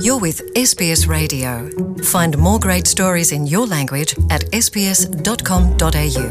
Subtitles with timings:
[0.00, 1.68] You're with SBS Radio.
[2.02, 6.26] Find more great stories in your language at sbs.com.au.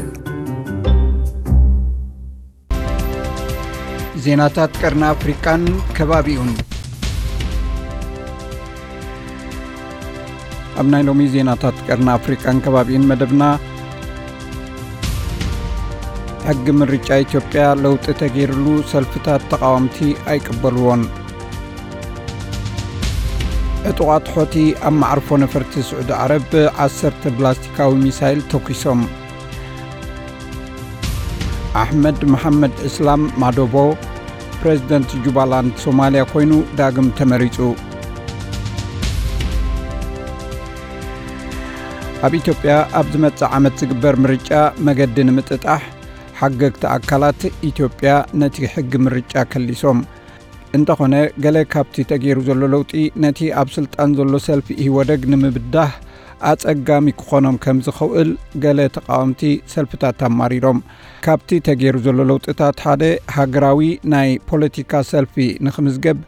[4.24, 5.62] ዜናታት ቀርኒ ኣፍሪቃን
[5.96, 6.50] ከባቢኡን
[10.82, 13.44] ኣብ ሎሚ ዜናታት ቀርኒ ኣፍሪቃን ከባቢኡን መደብና
[16.48, 19.98] ሕጊ ምርጫ ኢትዮጵያ ለውጢ ተገይሩሉ ሰልፍታት ተቃወምቲ
[20.32, 21.02] ኣይቅበልዎን
[23.90, 24.54] ዕጡቓት ሖቲ
[24.88, 29.00] ኣብ ማዕርፎ ነፈርቲ ስዑዲ ዓረብ ብ1ሰተ ባሊስቲካዊ ሚሳይል ተኲሶም
[31.80, 33.74] ኣሕመድ መሓመድ እስላም ማዶበ
[34.60, 37.58] ፕሬዚደንት ጁባላንድ ሶማልያ ኮይኑ ዳግም ተመሪጹ።
[42.26, 44.50] ኣብ ኢትዮጵያ ኣብ ዝመጽእ ዓመት ዝግበር ምርጫ
[44.88, 45.82] መገዲ ንምጥጣሕ
[46.40, 49.98] ሓገግቲ ኣካላት ኢትዮጵያ ነቲ ሕጊ ምርጫ ከሊሶም
[50.76, 55.90] እንተኾነ ገለ ካብቲ ተገይሩ ዘሎ ለውጢ ነቲ ኣብ ስልጣን ዘሎ ሰልፊ ኢህወደግ ንምብዳህ
[56.50, 58.30] ኣጸጋሚ ክኾኖም ከም ዝኽእል
[58.62, 60.78] ገለ ተቃወምቲ ሰልፍታት ኣማሪሮም።
[61.24, 63.02] ካብቲ ተገይሩ ዘሎ ለውጥታት ሓደ
[63.36, 63.80] ሃገራዊ
[64.14, 66.18] ናይ ፖለቲካ ሰልፊ ንኽምዝገብ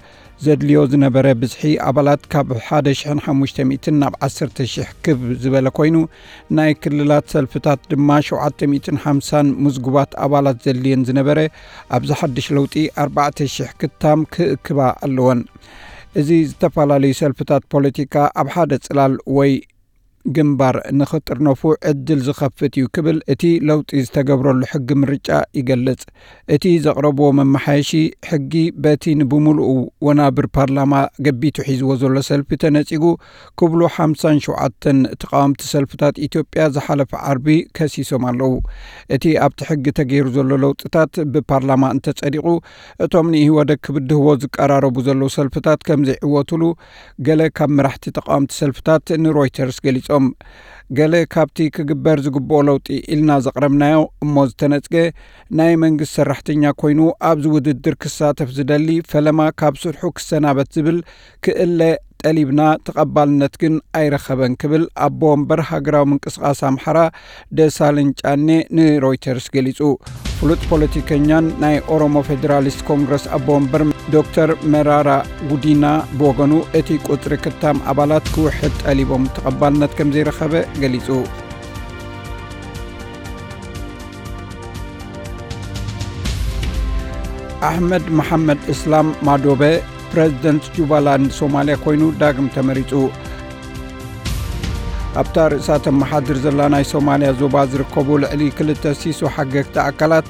[0.43, 5.97] ዘድልዮ ዝነበረ ብዝሒ ኣባላት ካብ 1500 ናብ 10000 ክብ ዝበለ ኮይኑ
[6.59, 11.39] ናይ ክልላት ሰልፍታት ድማ 750 ምዝጉባት ኣባላት ዘድልየን ዝነበረ
[11.99, 12.75] ኣብዚ ሓድሽ ለውጢ
[13.05, 15.43] 4000 ክታም ክእክባ ኣለወን።
[16.23, 19.53] እዚ ዝተፈላለዩ ሰልፍታት ፖለቲካ ኣብ ሓደ ጽላል ወይ
[20.25, 26.03] ግንባር ንኽጥርነፉ ዕድል ዝኸፍት እዩ ክብል እቲ ለውጢ ዝተገብረሉ ሕጊ ምርጫ ይገልጽ።
[26.55, 27.91] እቲ ዘቕረብዎ መመሓየሺ
[28.31, 28.53] ሕጊ
[28.85, 29.71] በቲ ንብምሉኡ
[30.07, 30.93] ወናብር ፓርላማ
[31.27, 33.05] ገቢቱ ሒዝዎ ዘሎ ሰልፊ ተነጺጉ
[33.61, 34.89] ክብሉ 57
[35.23, 37.47] ተቃወምቲ ሰልፍታት ኢትዮጵያ ዝሓለፈ ዓርቢ
[37.79, 38.53] ከሲሶም ኣለዉ።
[39.17, 42.47] እቲ ኣብቲ ሕጊ ተገይሩ ዘሎ ለውጥታት ብፓርላማ እንተጸዲቑ
[43.07, 46.63] እቶም ንኢህወደግ ክብድህዎ ዝቀራረቡ ዘለዉ ሰልፍታት ከም ዘይዕወትሉ
[47.27, 49.79] ገለ ካብ መራሕቲ ተቃወምቲ ሰልፍታት ንሮይተርስ
[50.15, 50.27] ገሊጾም
[50.97, 54.95] ገለ ካብቲ ክግበር ዝግብኦ ለውጢ ኢልና ዘቕረብናዮ እሞ ዝተነጽገ
[55.59, 60.99] ናይ መንግስቲ ሰራሕተኛ ኮይኑ ኣብዚ ውድድር ክሳተፍ ዝደሊ ፈለማ ካብ ስርሑ ክሰናበት ዝብል
[61.47, 61.81] ክእለ
[62.23, 66.99] ጠሊብና ተቐባልነት ግን ኣይረኸበን ክብል ኣቦ ወንበር ሃገራዊ ምንቅስቓስ ኣምሓራ
[67.59, 69.81] ደሳለኝ ጫኔ ንሮይተርስ ገሊጹ።
[70.39, 73.85] ፍሉጥ ፖለቲከኛን ናይ ኦሮሞ ፌደራሊስት ኮንግረስ ኣቦ ወንበር
[74.15, 75.11] ዶክተር መራራ
[75.51, 75.85] ጉዲና
[76.19, 80.53] ብወገኑ እቲ ቁጥሪ ክታም ኣባላት ክውሕድ ጠሊቦም ተቐባልነት ከም ዘይረኸበ
[80.83, 81.09] ገሊጹ።
[87.69, 89.63] ኣሕመድ መሓመድ እስላም ማዶበ
[90.13, 92.93] ፕሬዚደንት ጁባላንድ ሶማልያ ኮይኑ ዳግም ተመሪጹ
[95.21, 100.27] ኣብታ ርእሳት ኣመሓድር ዘላ ናይ ሶማልያ ዞባ ዝርከቡ ልዕሊ ክልተ ሲሶ ሓገግቲ ኣካላት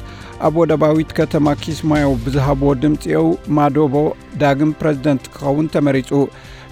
[0.46, 3.28] ኣብ ወደባዊት ከተማ ኪስማዮ ብዝሃብዎ ድምፂ
[3.58, 3.94] ማዶበ
[4.42, 6.10] ዳግም ፕረዚደንት ክኸውን ተመሪጹ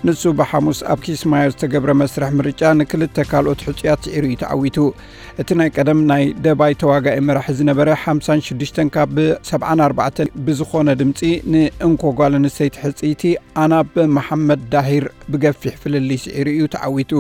[0.08, 4.78] ንሱ ብሓሙስ ኣብ ኪስማዮ ዝተገብረ መስርሕ ምርጫ ንክልተ ካልኦት ሕፁያት ስዒሩ እዩ ተዓዊቱ
[5.42, 9.16] እቲ ናይ ቀደም ናይ ደባይ ተዋጋኢ መራሒ ዝነበረ 56 ካብ
[9.52, 11.20] 74 ብዝኾነ ድምፂ
[11.54, 17.14] ንእንኮ ጓል ኣንስተይቲ ሕፅይቲ ኣናብ መሓመድ ዳሂር ብገፊሕ ፍልሊ ስዒሩ እዩ ተዓዊቱ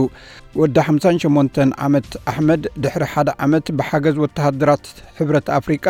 [0.62, 4.86] ወዲ 58 ዓመት ኣሕመድ ድሕሪ ሓደ ዓመት ብሓገዝ ወተሃደራት
[5.18, 5.86] ሕብረት ኣፍሪቃ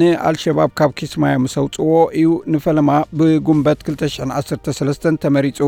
[0.00, 5.60] ንኣልሸባብ ካብ ኪስማዮ ምስ ኣውፅዎ እዩ ንፈለማ ብጉንበት 213 ተመሪጹ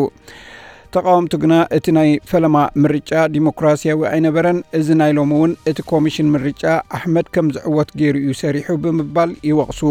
[0.96, 6.64] ተቃወምቲ ግና እቲ ናይ ፈለማ ምርጫ ዲሞክራስያዊ ኣይነበረን። እዚ ናይ ሎሚ እውን እቲ ኮሚሽን ምርጫ
[6.98, 9.82] ኣሕመድ ከም ዝዕወት ገይሩ እዩ ሰሪሑ ብምባል ይወቕሱ።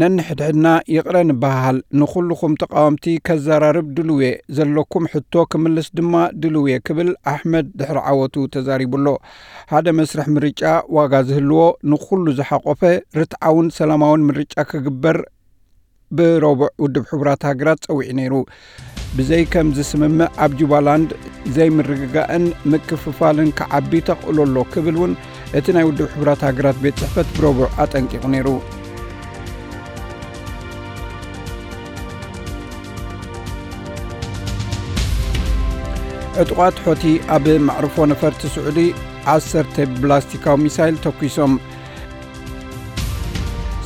[0.00, 7.98] ነንሕድሕድና ይቕረ ንበሃል ንኹልኹም ተቃወምቲ ከዘራርብ ድልውየ ዘለኩም ሕቶ ክምልስ ድማ ድልውየ ክብል ኣሕመድ ድሕሪ
[8.12, 9.06] ዓወቱ ተዛሪቡሎ።
[9.72, 10.62] ሓደ መስርሕ ምርጫ
[10.96, 11.60] ዋጋ ዝህልዎ
[11.92, 12.82] ንኩሉ ዝሓቆፈ
[13.20, 15.18] ርትዓውን ሰላማውን ምርጫ ክግበር
[16.18, 18.34] ብረቡዕ ውድብ ሕቡራት ሃገራት ፀዊዑ ነይሩ።
[19.18, 21.10] ብዘይ ከም ዝስምምዕ ኣብ ጁባላንድ
[21.56, 25.12] ዘይምርግጋእን ምክፍፋልን ክዓቢ ተኽእሎ ኣሎ ክብል እውን
[25.58, 28.48] እቲ ናይ ውድብ ሕቡራት ሃገራት ቤት ጽሕፈት ብረቡዕ ኣጠንቂቑ ነይሩ።
[36.42, 37.04] ዕጡቓት ሖቲ
[37.34, 38.78] ኣብ ማዕርፎ ነፈርቲ ስዑዲ
[39.34, 41.52] 1ሰተ ፕላስቲካዊ ሚሳይል ተኲሶም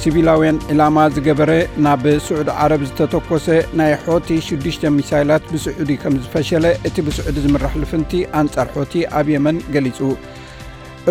[0.02, 1.52] ሲቪላውያን ዕላማ ዝገበረ
[1.84, 3.46] ናብ ስዑዲ ዓረብ ዝተተኰሰ
[3.78, 9.56] ናይ ሖቲ 6ዱሽተ ሚሳይላት ብስዑዲ ከም ዝፈሸለ እቲ ብስዑዲ ዝምራሕ ልፍንቲ ኣንጻር ሖቲ ኣብ የመን
[9.76, 9.98] ገሊጹ።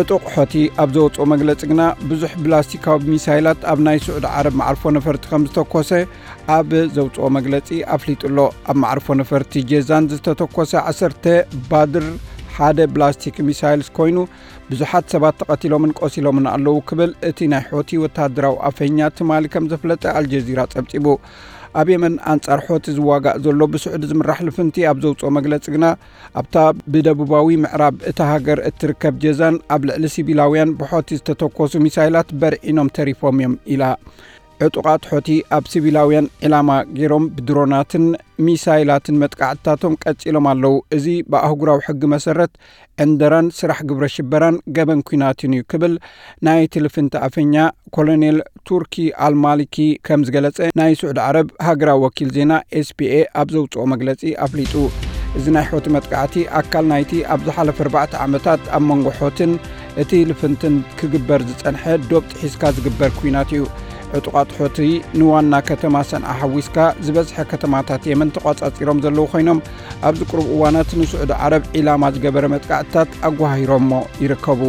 [0.02, 1.82] ዕጡቕ ሖቲ ኣብ ዘወፅኦ መግለፂ ግና
[2.12, 5.90] ብዙሕ ባሊስቲካዊ ሚሳይላት ኣብ ናይ ስዑድ ዓረብ ማዕርፎ ነፈርቲ ከም ዝተኰሰ
[6.56, 8.38] ኣብ ዘውፅኦ መግለፂ ኣፍሊጡሎ።
[8.70, 11.26] ኣብ ማዕርፎ ነፈርቲ ጀዛን ዝተተኰሰ 1ሰተ
[11.72, 12.06] ባድር
[12.58, 14.18] ሓደ ballistic missiles ኮይኑ
[14.70, 20.62] ብዙሓት ሰባት ተቐቲሎምን ቆሲሎምን ኣለዉ ክብል እቲ ናይ ሖቲ ወተሃደራዊ ኣፈኛ ትማሊ ከም ዘፍለጠ ኣልጀዚራ
[20.74, 21.06] ጸብጺቡ
[21.80, 25.86] ኣብ የመን ኣንጻር ሖቲ ዝዋጋእ ዘሎ ብስዑዲ ዝምራሕ ልፍንቲ ኣብ ዘውፅኦ መግለፂ ግና
[26.40, 26.56] ኣብታ
[26.92, 33.54] ብደቡባዊ ምዕራብ እታ ሃገር እትርከብ ጀዛን ኣብ ልዕሊ ሲቪላውያን ብሖቲ ዝተተኰሱ ሚሳይላት በርዒኖም ተሪፎም እዮም
[33.74, 33.84] ኢላ
[34.66, 38.04] ዕጡቓት ሖቲ ኣብ ሲቪላውያን ዕላማ ገይሮም ብድሮናትን
[38.46, 42.52] ሚሳይላትን መጥቃዕትታቶም ቀጺሎም ኣለዉ። እዚ ብኣህጉራዊ ሕጊ መሰረት
[43.04, 45.94] ዕንደራን ስራሕ ግብረ ሽበራን ገበን ኩናትን እዩ ክብል
[46.48, 47.54] ናይ ትልፍንቲ ኣፈኛ
[47.96, 48.38] ኮሎኔል
[48.70, 48.96] ቱርኪ
[49.26, 49.76] ኣልማሊኪ
[50.08, 53.12] ከም ዝገለጸ ናይ ስዑድ ዓረብ ሃገራዊ ወኪል ዜና SPA
[53.42, 54.74] ኣብ ዘውፅኦ መግለጺ ኣፍሊጡ።
[55.38, 59.52] እዚ ናይ ሖቲ መጥቃዕቲ ኣካል ናይቲ ኣብ ዝሓለፈ 4ርባዕተ ዓመታት ኣብ መንጎ ሖትን
[60.02, 63.62] እቲ ልፍንትን ክግበር ዝጸንሐ ዶብ ጥሒዝካ ዝግበር ኩናት እዩ
[64.18, 64.78] ዕጡቓት ሖቲ
[65.20, 66.76] ንዋና ከተማ ሰንዓ ሓዊስካ
[67.06, 69.62] ዝበዝሐ ከተማታት የመን ተቋጻጺሮም ዘለዉ ኮይኖም
[70.08, 73.92] ኣብዚ ቁርብ እዋናት ንስዑድ ዓረብ ዒላማ ዝገበረ መጥቃዕትታት ኣጓሂሮምሞ
[74.24, 74.62] ይርከቡ።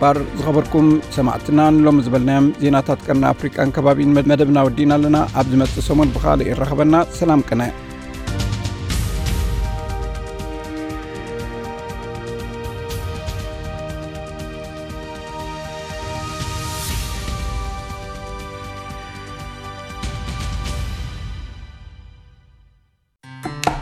[0.00, 6.12] ባር ዝኸበርኩም ሰማዕትና ንሎም ዝበልናዮም ዜናታት ቀርና ኣፍሪቃን ከባቢን መደብና ወዲና ኣለና። ኣብ ዝመጽእ ሰሙን
[6.16, 7.62] ብኻልእ ይረኸበና። ሰላም ቅነ